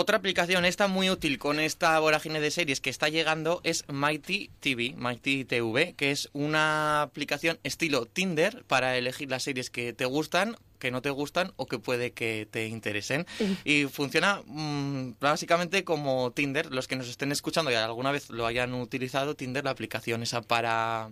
Otra 0.00 0.16
aplicación 0.16 0.64
esta 0.64 0.86
muy 0.86 1.10
útil 1.10 1.40
con 1.40 1.58
esta 1.58 1.98
vorágine 1.98 2.38
de 2.38 2.52
series 2.52 2.80
que 2.80 2.88
está 2.88 3.08
llegando 3.08 3.60
es 3.64 3.84
Mighty 3.88 4.48
TV, 4.60 4.94
Mighty 4.96 5.44
TV, 5.44 5.94
que 5.96 6.12
es 6.12 6.28
una 6.32 7.02
aplicación 7.02 7.58
estilo 7.64 8.06
Tinder 8.06 8.62
para 8.68 8.96
elegir 8.96 9.28
las 9.28 9.42
series 9.42 9.70
que 9.70 9.92
te 9.92 10.04
gustan, 10.04 10.54
que 10.78 10.92
no 10.92 11.02
te 11.02 11.10
gustan 11.10 11.52
o 11.56 11.66
que 11.66 11.80
puede 11.80 12.12
que 12.12 12.46
te 12.48 12.68
interesen. 12.68 13.26
Y 13.64 13.86
funciona 13.86 14.40
mm, 14.46 15.14
básicamente 15.18 15.82
como 15.82 16.30
Tinder. 16.30 16.72
Los 16.72 16.86
que 16.86 16.94
nos 16.94 17.08
estén 17.08 17.32
escuchando 17.32 17.72
y 17.72 17.74
alguna 17.74 18.12
vez 18.12 18.30
lo 18.30 18.46
hayan 18.46 18.74
utilizado, 18.74 19.34
Tinder, 19.34 19.64
la 19.64 19.70
aplicación 19.70 20.22
esa 20.22 20.42
para 20.42 21.10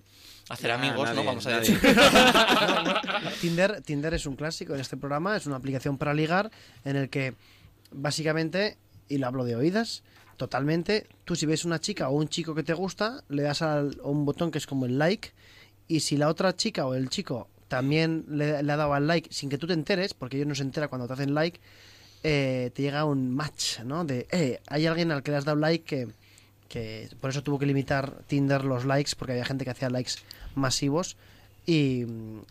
hacer 0.49 0.71
Ah, 0.71 0.75
amigos, 0.75 1.09
¿no? 1.09 1.25
nadie, 1.25 1.27
Vamos 1.27 1.47
a 1.49 1.59
decir. 1.59 1.81
Tinder, 3.41 3.83
Tinder 3.83 4.15
es 4.15 4.27
un 4.27 4.37
clásico 4.37 4.75
en 4.75 4.81
este 4.81 4.97
programa, 4.97 5.37
es 5.37 5.47
una 5.47 5.57
aplicación 5.57 5.99
para 5.99 6.15
ligar 6.15 6.53
en 6.85 6.95
el 6.95 7.11
que 7.11 7.35
básicamente, 7.93 8.77
y 9.09 9.19
lo 9.19 9.27
hablo 9.27 9.45
de 9.45 9.57
oídas, 9.57 10.03
totalmente, 10.37 11.07
tú 11.25 11.35
si 11.37 11.47
ves 11.47 11.65
una 11.65 11.81
chica 11.81 12.09
o 12.09 12.13
un 12.17 12.29
chico 12.29 12.55
que 12.55 12.63
te 12.63 12.75
gusta, 12.75 13.25
le 13.29 13.43
das 13.43 13.63
al- 13.63 13.99
un 14.03 14.25
botón 14.25 14.51
que 14.51 14.59
es 14.59 14.67
como 14.67 14.87
el 14.87 14.99
like, 14.99 15.31
y 15.89 16.01
si 16.01 16.17
la 16.17 16.29
otra 16.29 16.55
chica 16.57 16.87
o 16.87 16.95
el 16.95 17.09
chico 17.09 17.49
también 17.69 18.25
le, 18.29 18.57
ha 18.57 18.63
dado 18.63 18.93
al 18.95 19.07
like 19.07 19.33
sin 19.33 19.49
que 19.49 19.59
tú 19.59 19.67
te 19.67 19.73
enteres, 19.73 20.15
porque 20.15 20.37
ellos 20.37 20.49
no 20.49 20.55
se 20.55 20.63
entera 20.63 20.89
cuando 20.89 21.07
te 21.07 21.15
hacen 21.15 21.35
like, 21.35 21.59
eh, 22.23 22.71
te 22.75 22.83
llega 22.83 23.05
un 23.05 23.31
match, 23.35 23.81
¿no? 23.81 24.05
De, 24.05 24.27
eh, 24.31 24.61
hay 24.69 24.87
alguien 24.87 25.11
al 25.13 25.23
que 25.23 25.31
le 25.31 25.37
has 25.39 25.45
dado 25.45 25.59
like 25.59 25.85
que, 25.85 26.09
que 26.69 27.09
por 27.21 27.31
eso 27.31 27.43
tuvo 27.43 27.59
que 27.59 27.67
limitar 27.67 28.23
Tinder 28.27 28.65
los 28.65 28.85
likes, 28.85 29.13
porque 29.17 29.33
había 29.33 29.45
gente 29.45 29.65
que 29.65 29.71
hacía 29.71 29.91
likes 29.91 30.13
masivos. 30.55 31.17
Y, 31.67 32.05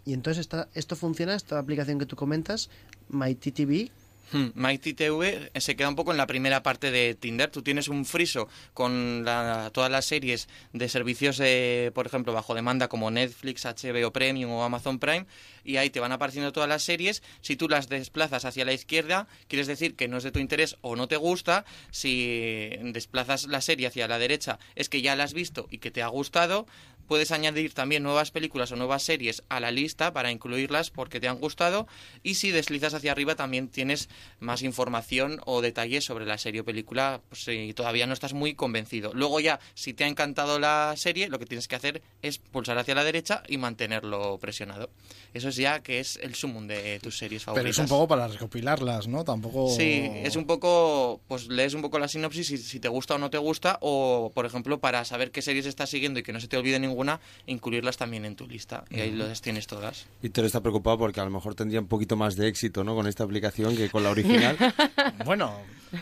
y 0.06 0.14
entonces 0.14 0.42
esta, 0.42 0.68
esto 0.74 0.96
funciona, 0.96 1.36
esta 1.36 1.58
aplicación 1.60 2.00
que 2.00 2.06
tú 2.06 2.16
comentas, 2.16 2.70
MyTTV, 3.10 3.90
Mighty 4.32 4.94
TV 4.94 5.52
se 5.56 5.76
queda 5.76 5.90
un 5.90 5.96
poco 5.96 6.12
en 6.12 6.18
la 6.18 6.28
primera 6.28 6.64
parte 6.64 6.92
de 6.92 7.16
Tinder. 7.16 7.50
Tú 7.52 7.62
tienes 7.62 7.88
un 7.88 8.06
friso 8.06 8.48
con 8.74 9.24
la- 9.24 9.70
todas 9.74 9.92
las 9.92 10.06
series 10.06 10.48
de 10.74 10.90
servicios, 10.90 11.40
eh, 11.42 11.92
por 11.94 12.06
ejemplo, 12.06 12.34
bajo 12.34 12.54
demanda 12.56 12.88
como 12.88 13.12
Netflix, 13.12 13.66
HBO 13.66 14.12
Premium 14.12 14.52
o 14.52 14.64
Amazon 14.64 15.00
Prime, 15.00 15.26
y 15.64 15.78
ahí 15.78 15.90
te 15.90 16.00
van 16.00 16.12
apareciendo 16.12 16.52
todas 16.52 16.70
las 16.70 16.84
series. 16.84 17.24
Si 17.42 17.56
tú 17.56 17.70
las 17.70 17.90
desplazas 17.90 18.46
hacia 18.46 18.66
la 18.66 18.74
izquierda, 18.74 19.28
quieres 19.48 19.68
decir 19.68 19.96
que 19.96 20.08
no 20.08 20.18
es 20.18 20.24
de 20.24 20.32
tu 20.32 20.40
interés 20.40 20.78
o 20.82 20.96
no 20.96 21.08
te 21.08 21.18
gusta. 21.18 21.66
Si 21.92 22.70
desplazas 22.82 23.48
la 23.48 23.62
serie 23.62 23.88
hacia 23.88 24.08
la 24.08 24.20
derecha, 24.20 24.60
es 24.76 24.90
que 24.90 25.02
ya 25.02 25.16
la 25.16 25.24
has 25.24 25.34
visto 25.34 25.68
y 25.72 25.78
que 25.80 25.92
te 25.92 26.02
ha 26.04 26.08
gustado. 26.08 26.68
Puedes 27.08 27.32
añadir 27.32 27.74
también 27.74 28.04
nuevas 28.04 28.32
películas 28.32 28.72
o 28.72 28.76
nuevas 28.76 29.04
series 29.04 29.44
a 29.50 29.60
la 29.60 29.72
lista 29.72 30.14
para 30.14 30.32
incluirlas 30.32 30.90
porque 30.90 31.20
te 31.20 31.28
han 31.28 31.40
gustado. 31.40 31.88
Y 32.24 32.36
si 32.36 32.52
deslizas 32.52 32.94
hacia 32.94 33.12
arriba 33.12 33.36
también 33.36 33.68
tienes 33.68 34.10
más 34.40 34.64
información 34.64 35.42
o 35.46 35.62
detalles 35.62 36.06
sobre 36.06 36.26
la 36.26 36.38
serie 36.38 36.62
o 36.62 36.66
película 36.66 37.22
pues, 37.30 37.44
si 37.44 37.74
todavía 37.74 38.08
no 38.08 38.14
estás 38.14 38.34
muy 38.34 38.56
convencido. 38.56 39.12
Luego 39.14 39.40
ya, 39.40 39.60
si 39.74 39.94
te 39.94 40.04
ha 40.04 40.08
encantado 40.08 40.60
la 40.60 40.94
serie, 40.98 41.30
lo 41.30 41.40
que 41.40 41.46
tienes 41.46 41.68
que 41.68 41.76
hacer 41.76 42.02
es 42.22 42.38
pulsar 42.38 42.78
hacia 42.78 42.96
la 42.96 43.04
derecha 43.04 43.44
y 43.48 43.58
mantenerlo 43.58 44.38
presionado. 44.40 44.90
Eso 45.34 45.50
es 45.50 45.56
ya 45.56 45.82
que 45.82 46.00
es 46.00 46.18
el 46.22 46.36
sumum 46.36 46.68
de 46.68 47.00
tus 47.00 47.18
series 47.18 47.44
Pero 47.44 47.56
favoritas. 47.56 47.78
es 47.78 47.80
un 47.80 47.88
poco 47.88 48.08
para 48.08 48.28
recopilarlas, 48.28 49.08
¿no? 49.08 49.24
Tampoco... 49.24 49.70
Sí, 49.70 50.10
es 50.24 50.36
un 50.36 50.46
poco, 50.46 51.22
pues 51.28 51.48
lees 51.48 51.74
un 51.74 51.82
poco 51.82 52.00
la 52.00 52.08
sinopsis 52.08 52.48
si, 52.48 52.58
si 52.58 52.80
te 52.80 52.88
gusta 52.88 53.16
o 53.16 53.18
no 53.18 53.30
te 53.30 53.38
gusta, 53.38 53.78
o 53.82 54.32
por 54.34 54.46
ejemplo, 54.46 54.80
para 54.80 55.06
saber 55.06 55.32
qué 55.32 55.42
series 55.42 55.66
estás 55.66 55.90
siguiendo 55.90 56.20
y 56.20 56.24
que 56.24 56.34
no 56.34 56.40
se 56.40 56.48
te 56.48 56.58
olvide 56.58 56.80
ninguna, 56.96 57.20
incluirlas 57.46 57.98
también 57.98 58.24
en 58.26 58.36
tu 58.36 58.48
lista. 58.48 58.86
Y 58.90 59.02
ahí 59.02 59.12
las 59.12 59.42
tienes 59.42 59.68
todas. 59.68 60.08
Víctor 60.22 60.46
está 60.46 60.62
preocupado 60.62 60.98
porque 60.98 61.20
a 61.20 61.26
lo 61.26 61.30
mejor 61.30 61.54
tendría 61.56 61.82
un 61.82 61.88
poquito 61.88 62.16
más 62.16 62.36
de 62.38 62.48
éxito 62.48 62.84
¿no? 62.86 62.96
con 62.96 63.06
esta 63.08 63.24
aplicación 63.26 63.76
que 63.76 63.90
con 63.90 64.04
la 64.04 64.10
original. 64.12 64.58
Bueno, 65.26 65.54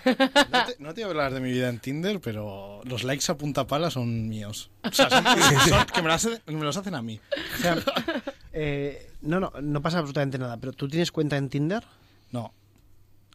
no 0.05 0.65
te, 0.65 0.75
no 0.79 0.93
te 0.93 1.01
voy 1.01 1.03
a 1.03 1.05
hablar 1.07 1.33
de 1.33 1.39
mi 1.39 1.51
vida 1.51 1.69
en 1.69 1.79
Tinder, 1.79 2.19
pero 2.19 2.81
los 2.83 3.03
likes 3.03 3.31
a 3.31 3.37
punta 3.37 3.65
pala 3.67 3.89
son 3.91 4.27
míos. 4.27 4.69
O 4.83 4.91
sea, 4.91 5.09
son, 5.09 5.23
son 5.69 5.85
que 5.85 6.01
me, 6.01 6.07
las 6.09 6.25
hacen- 6.25 6.41
me 6.47 6.63
los 6.65 6.75
hacen 6.77 6.95
a 6.95 7.01
mí. 7.01 7.19
O 7.57 7.61
sea, 7.61 7.77
eh, 8.53 9.11
no, 9.21 9.39
no, 9.39 9.51
no 9.61 9.81
pasa 9.81 9.99
absolutamente 9.99 10.37
nada, 10.37 10.57
pero 10.57 10.73
¿tú 10.73 10.87
tienes 10.87 11.11
cuenta 11.11 11.37
en 11.37 11.49
Tinder? 11.49 11.83
No. 12.31 12.53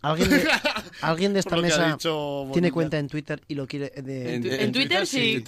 ¿Alguien 0.03 0.31
de, 0.31 0.49
¿alguien 1.01 1.33
de 1.33 1.41
esta 1.41 1.57
mesa 1.57 1.97
tiene 2.53 2.71
cuenta 2.73 2.99
en 2.99 3.09
Twitter 3.09 3.41
y 3.49 3.55
lo 3.55 3.67
quiere 3.67 3.91
de- 3.91 4.35
en, 4.35 4.47
En 4.47 4.73
Twitter 4.73 5.07
sí. 5.07 5.43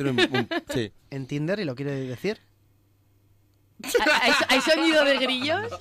Sí. 0.73 0.93
Tinder 1.27 1.61
y 1.61 1.65
lo 1.65 1.75
quiere 1.75 1.93
decir? 1.93 2.39
¿Hay, 4.23 4.33
hay 4.49 4.61
sonido 4.75 5.05
de 5.05 5.19
grillos? 5.19 5.73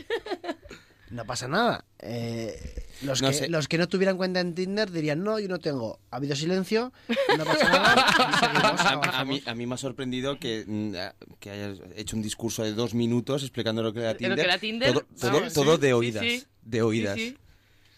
No 1.09 1.25
pasa 1.25 1.47
nada. 1.47 1.85
Eh, 1.99 2.85
los, 3.01 3.21
No 3.21 3.29
que, 3.29 3.33
sé. 3.33 3.49
los 3.49 3.67
que 3.67 3.79
no 3.79 3.87
tuvieran 3.89 4.15
cuenta 4.15 4.39
en 4.41 4.53
Tinder 4.53 4.91
dirían, 4.91 5.23
no, 5.23 5.39
yo 5.39 5.47
no 5.47 5.57
tengo. 5.57 5.99
Ha 6.11 6.17
habido 6.17 6.35
silencio, 6.35 6.93
no 7.37 7.45
pasa 7.45 7.63
nada. 7.69 7.95
A, 9.09 9.19
a 9.21 9.25
mí, 9.25 9.41
a 9.45 9.55
mí 9.55 9.65
me 9.65 9.73
ha 9.73 9.77
sorprendido 9.77 10.39
que, 10.39 10.63
mm, 10.67 10.93
que 11.39 11.49
hayas 11.49 11.79
hecho 11.95 12.15
un 12.15 12.21
discurso 12.21 12.63
de 12.63 12.73
dos 12.73 12.93
minutos 12.93 13.41
explicando 13.41 13.81
lo 13.81 13.91
que 13.91 14.01
era 14.01 14.11
Lo 14.11 14.17
Tinder. 14.17 14.35
que 14.37 14.41
era 14.43 14.57
Tinder, 14.59 14.93
Todo, 14.93 15.05
todo- 15.19 15.31
vamos, 15.33 15.53
todo 15.53 15.75
sí, 15.75 15.81
de 15.81 15.87
sí, 15.87 15.93
oídas. 15.93 16.23
sí. 16.23 16.43
De 16.61 16.81
oídas. 16.83 17.17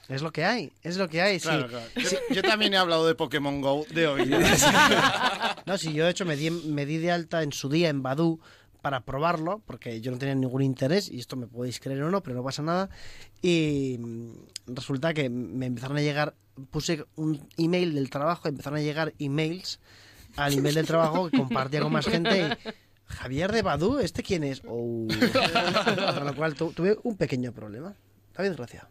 Es 0.09 0.21
lo 0.21 0.31
que 0.31 0.43
hay, 0.43 0.71
es 0.83 0.97
lo 0.97 1.07
que 1.07 1.21
hay. 1.21 1.39
sí. 1.39 1.47
Claro. 1.47 1.69
Yo, 1.95 2.17
yo 2.35 2.41
también 2.41 2.73
he 2.73 2.77
hablado 2.77 3.07
de 3.07 3.15
Pokémon 3.15 3.61
Go 3.61 3.85
de 3.93 4.07
hoy. 4.07 4.29
No, 5.65 5.77
sí, 5.77 5.93
yo 5.93 6.05
de 6.05 6.11
hecho 6.11 6.25
me 6.25 6.35
di, 6.35 6.49
me 6.49 6.85
di 6.85 6.97
de 6.97 7.11
alta 7.11 7.43
en 7.43 7.51
su 7.53 7.69
día 7.69 7.89
en 7.89 8.01
Badu 8.01 8.39
para 8.81 9.01
probarlo, 9.01 9.61
porque 9.67 10.01
yo 10.01 10.11
no 10.11 10.17
tenía 10.17 10.33
ningún 10.35 10.63
interés, 10.63 11.07
y 11.09 11.19
esto 11.19 11.35
me 11.35 11.45
podéis 11.47 11.79
creer 11.79 12.01
o 12.01 12.09
no, 12.09 12.21
pero 12.23 12.35
no 12.35 12.43
pasa 12.43 12.63
nada. 12.63 12.89
Y 13.43 13.99
resulta 14.65 15.13
que 15.13 15.29
me 15.29 15.67
empezaron 15.67 15.97
a 15.97 16.01
llegar, 16.01 16.33
puse 16.71 17.05
un 17.15 17.47
email 17.57 17.93
del 17.93 18.09
trabajo, 18.09 18.47
empezaron 18.49 18.79
a 18.79 18.81
llegar 18.81 19.13
emails 19.19 19.79
al 20.35 20.53
email 20.53 20.75
del 20.75 20.87
trabajo 20.87 21.29
que 21.29 21.37
compartía 21.37 21.81
con 21.81 21.93
más 21.93 22.07
gente. 22.07 22.39
y, 22.49 22.69
Javier 23.05 23.51
de 23.51 23.61
Badu, 23.61 23.99
¿este 23.99 24.23
quién 24.23 24.43
es? 24.43 24.61
Oh. 24.67 25.05
Con 26.15 26.25
lo 26.25 26.35
cual 26.35 26.55
tu- 26.55 26.71
tuve 26.73 26.97
un 27.03 27.17
pequeño 27.17 27.51
problema. 27.51 27.93
David, 28.33 28.53
gracias. 28.57 28.85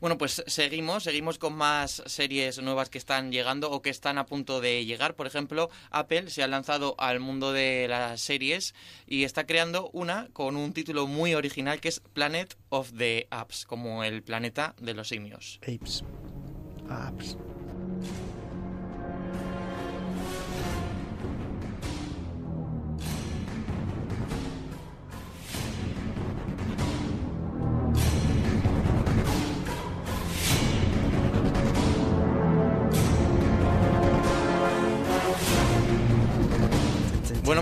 Bueno, 0.00 0.18
pues 0.18 0.42
seguimos, 0.46 1.04
seguimos 1.04 1.38
con 1.38 1.54
más 1.54 2.02
series 2.06 2.58
nuevas 2.62 2.90
que 2.90 2.98
están 2.98 3.32
llegando 3.32 3.70
o 3.70 3.82
que 3.82 3.90
están 3.90 4.18
a 4.18 4.26
punto 4.26 4.60
de 4.60 4.84
llegar. 4.84 5.14
Por 5.14 5.26
ejemplo, 5.26 5.70
Apple 5.90 6.30
se 6.30 6.42
ha 6.42 6.48
lanzado 6.48 6.94
al 6.98 7.20
mundo 7.20 7.52
de 7.52 7.86
las 7.88 8.20
series 8.20 8.74
y 9.06 9.24
está 9.24 9.46
creando 9.46 9.90
una 9.92 10.28
con 10.32 10.56
un 10.56 10.72
título 10.72 11.06
muy 11.06 11.34
original 11.34 11.80
que 11.80 11.88
es 11.88 12.00
Planet 12.12 12.56
of 12.68 12.92
the 12.96 13.26
Apps, 13.30 13.66
como 13.66 14.04
el 14.04 14.22
planeta 14.22 14.74
de 14.80 14.94
los 14.94 15.08
simios. 15.08 15.60
Apes. 15.62 16.04
Apps. 16.88 17.36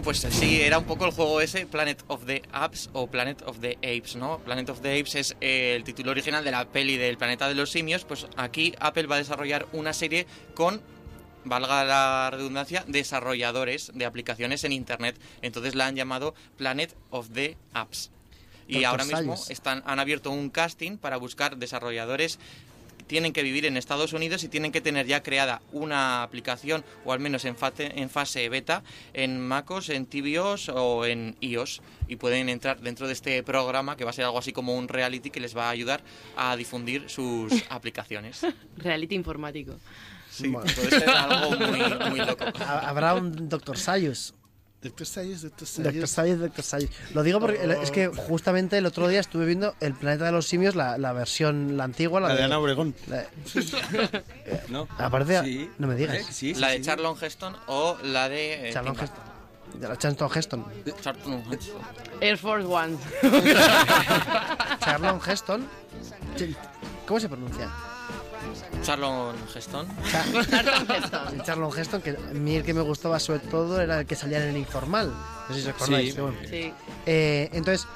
Pues 0.08 0.20
sí, 0.20 0.62
era 0.62 0.78
un 0.78 0.84
poco 0.84 1.04
el 1.04 1.10
juego 1.10 1.42
ese, 1.42 1.66
Planet 1.66 2.02
of 2.06 2.24
the 2.24 2.40
Apps 2.50 2.88
o 2.94 3.08
Planet 3.08 3.42
of 3.42 3.58
the 3.60 3.76
Apes, 3.82 4.16
¿no? 4.16 4.38
Planet 4.38 4.70
of 4.70 4.80
the 4.80 4.98
Apes 4.98 5.14
es 5.16 5.36
eh, 5.42 5.74
el 5.76 5.84
título 5.84 6.12
original 6.12 6.42
de 6.42 6.50
la 6.50 6.66
peli 6.66 6.96
del 6.96 7.18
planeta 7.18 7.46
de 7.46 7.54
los 7.54 7.70
simios, 7.70 8.06
pues 8.06 8.26
aquí 8.38 8.74
Apple 8.80 9.06
va 9.06 9.16
a 9.16 9.18
desarrollar 9.18 9.66
una 9.74 9.92
serie 9.92 10.26
con 10.54 10.80
valga 11.44 11.84
la 11.84 12.30
redundancia, 12.30 12.86
desarrolladores 12.88 13.92
de 13.94 14.06
aplicaciones 14.06 14.64
en 14.64 14.72
Internet. 14.72 15.20
Entonces 15.42 15.74
la 15.74 15.88
han 15.88 15.94
llamado 15.94 16.34
Planet 16.56 16.96
of 17.10 17.28
the 17.34 17.58
Apps. 17.74 18.10
Y 18.66 18.84
ahora 18.84 19.04
mismo 19.04 19.34
están, 19.50 19.82
han 19.84 20.00
abierto 20.00 20.30
un 20.30 20.48
casting 20.48 20.96
para 20.96 21.18
buscar 21.18 21.58
desarrolladores 21.58 22.38
tienen 23.08 23.32
que 23.32 23.42
vivir 23.42 23.66
en 23.66 23.76
Estados 23.76 24.12
Unidos 24.12 24.44
y 24.44 24.48
tienen 24.48 24.70
que 24.70 24.80
tener 24.80 25.06
ya 25.06 25.22
creada 25.24 25.60
una 25.72 26.22
aplicación, 26.22 26.84
o 27.04 27.12
al 27.12 27.18
menos 27.18 27.44
en 27.44 27.56
fase, 27.56 27.90
en 27.96 28.08
fase 28.10 28.48
beta, 28.48 28.84
en 29.14 29.40
MacOS, 29.40 29.88
en 29.88 30.06
tvOS 30.06 30.68
o 30.68 31.04
en 31.06 31.36
iOS. 31.40 31.82
Y 32.06 32.16
pueden 32.16 32.48
entrar 32.48 32.80
dentro 32.80 33.06
de 33.08 33.14
este 33.14 33.42
programa, 33.42 33.96
que 33.96 34.04
va 34.04 34.10
a 34.10 34.12
ser 34.12 34.24
algo 34.26 34.38
así 34.38 34.52
como 34.52 34.76
un 34.76 34.86
reality 34.88 35.30
que 35.30 35.40
les 35.40 35.56
va 35.56 35.66
a 35.66 35.70
ayudar 35.70 36.02
a 36.36 36.54
difundir 36.56 37.08
sus 37.10 37.52
aplicaciones. 37.70 38.46
Reality 38.76 39.14
informático. 39.16 39.74
Sí, 40.30 40.48
Bueno. 40.48 40.70
puede 40.74 40.90
ser 40.90 41.08
algo 41.10 41.50
muy, 41.56 42.10
muy 42.10 42.18
loco. 42.20 42.44
Ha- 42.60 42.88
Habrá 42.88 43.14
un 43.14 43.48
Dr. 43.48 43.76
Sayus. 43.76 44.34
Doctor 44.80 45.06
Sayus, 45.08 45.42
Doctor 45.42 45.66
Doctor 45.82 46.06
Sayus. 46.06 46.11
Sayus, 46.11 46.38
Doctor. 46.90 47.14
Lo 47.14 47.23
digo 47.25 47.40
porque 47.40 47.78
es 47.82 47.90
que 47.90 48.06
justamente 48.06 48.78
el 48.78 48.87
otro 48.87 49.08
día 49.08 49.18
estuve 49.18 49.44
viendo 49.44 49.75
El 49.80 49.92
Planeta 49.94 50.26
de 50.26 50.32
los 50.32 50.47
Simios, 50.47 50.76
la, 50.76 50.97
la 50.99 51.12
versión, 51.12 51.76
la 51.76 51.82
antigua, 51.82 52.20
la, 52.20 52.28
La 52.28 52.35
de 52.37 52.44
Ana 52.44 52.58
Obregón. 52.61 52.94
la- 53.08 53.26
¿No? 54.68 54.87
Aparte, 54.99 55.42
Sí. 55.42 55.68
no 55.78 55.88
me 55.88 55.97
digas. 55.97 56.16
¿Eh? 56.18 56.25
Sí, 56.30 56.54
sí, 56.54 56.61
La 56.61 56.68
de 56.68 56.76
sí. 56.76 56.82
Charlon 56.85 57.16
Heston 57.20 57.56
o 57.66 57.99
la 58.04 58.28
de... 58.28 58.68
eh, 58.68 58.73
Charlton 58.73 58.94
Tim 58.94 59.04
Heston. 59.04 59.80
De 59.80 59.88
la 59.88 59.99
Charlton 59.99 60.30
Heston. 60.35 60.64
Charlton 61.02 61.44
Heston. 61.52 61.76
Air 62.20 62.38
Force 62.38 62.66
One. 62.66 62.97
Charlton 64.80 65.20
Heston. 65.26 65.66
¿Cómo 67.06 67.18
se 67.20 67.28
pronuncia? 67.28 67.68
Charlon 68.82 69.34
Heston. 69.54 69.86
Cha- 70.10 70.24
Sí, 71.30 71.36
Charlton 71.44 71.78
Heston, 71.78 72.02
que 72.02 72.10
a 72.10 72.34
mí 72.34 72.56
el 72.56 72.62
que 72.64 72.74
me 72.74 72.80
gustaba 72.82 73.18
sobre 73.18 73.40
todo 73.40 73.80
era 73.80 74.00
el 74.00 74.06
que 74.06 74.14
salía 74.16 74.42
en 74.42 74.50
el 74.50 74.56
informal. 74.56 75.12
No 75.48 75.54
sé 75.54 75.62
si 75.62 75.68
os 75.68 75.74
acordáis. 75.74 76.14
Sí. 76.14 76.20
bueno. 76.20 76.36
Sí. 76.48 76.72
Eh, 77.06 77.48
entonces, 77.52 77.86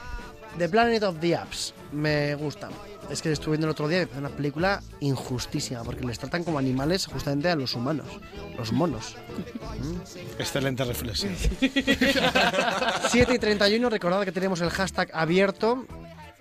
The 0.59 0.69
Planet 0.69 1.03
of 1.05 1.19
the 1.21 1.37
Apps 1.37 1.75
me 1.93 2.35
gusta. 2.35 2.69
Es 3.11 3.21
que 3.21 3.33
estuve 3.33 3.53
viendo 3.53 3.67
el 3.67 3.73
otro 3.73 3.89
día 3.89 4.09
una 4.17 4.29
película 4.31 4.81
injustísima 5.01 5.83
porque 5.83 6.05
les 6.07 6.19
tratan 6.19 6.45
como 6.45 6.59
animales 6.59 7.07
justamente 7.07 7.51
a 7.51 7.57
los 7.57 7.75
humanos, 7.75 8.07
los 8.57 8.73
monos. 8.73 9.17
Excelente 10.39 10.85
reflexión. 10.85 11.35
7 13.11 13.35
y 13.35 13.39
31, 13.39 13.91
recordad 13.91 14.25
que 14.25 14.33
tenemos 14.33 14.61
el 14.61 14.71
hashtag 14.71 15.11
abierto. 15.13 15.85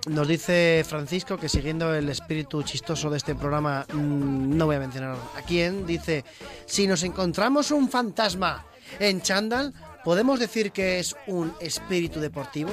Nos 0.07 0.27
dice 0.27 0.83
Francisco 0.87 1.37
que 1.37 1.47
siguiendo 1.47 1.93
el 1.93 2.09
espíritu 2.09 2.63
chistoso 2.63 3.09
de 3.09 3.17
este 3.17 3.35
programa, 3.35 3.85
mm, 3.93 4.57
no 4.57 4.65
voy 4.65 4.77
a 4.77 4.79
mencionar 4.79 5.15
a 5.37 5.41
quién, 5.43 5.85
dice, 5.85 6.25
si 6.65 6.87
nos 6.87 7.03
encontramos 7.03 7.69
un 7.69 7.87
fantasma 7.87 8.65
en 8.99 9.21
Chandal, 9.21 9.73
¿podemos 10.03 10.39
decir 10.39 10.71
que 10.71 10.99
es 10.99 11.15
un 11.27 11.53
espíritu 11.59 12.19
deportivo? 12.19 12.71